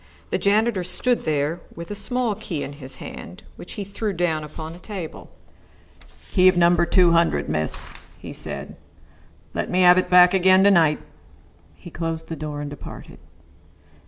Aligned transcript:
The 0.31 0.39
janitor 0.39 0.83
stood 0.83 1.25
there 1.25 1.61
with 1.75 1.91
a 1.91 1.93
small 1.93 2.33
key 2.33 2.63
in 2.63 2.73
his 2.73 2.95
hand, 2.95 3.43
which 3.55 3.73
he 3.73 3.83
threw 3.83 4.13
down 4.13 4.43
upon 4.43 4.73
a 4.73 4.79
table. 4.79 5.29
"Key 6.31 6.47
of 6.47 6.57
number 6.57 6.87
two 6.87 7.11
hundred, 7.11 7.47
miss," 7.47 7.93
he 8.17 8.33
said. 8.33 8.77
"Let 9.53 9.69
me 9.69 9.81
have 9.81 9.99
it 9.99 10.09
back 10.09 10.33
again 10.33 10.63
to 10.63 10.71
night." 10.71 11.01
He 11.75 11.91
closed 11.91 12.29
the 12.29 12.35
door 12.35 12.61
and 12.61 12.69
departed. 12.71 13.19